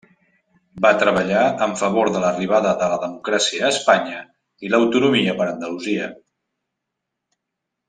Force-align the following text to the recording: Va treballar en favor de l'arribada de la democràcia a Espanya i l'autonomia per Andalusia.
Va 0.85 0.89
treballar 1.01 1.43
en 1.65 1.75
favor 1.81 2.09
de 2.15 2.21
l'arribada 2.23 2.71
de 2.79 2.87
la 2.93 2.97
democràcia 3.03 3.67
a 3.67 3.69
Espanya 3.75 4.25
i 4.69 4.73
l'autonomia 4.73 5.37
per 5.43 5.49
Andalusia. 5.53 6.09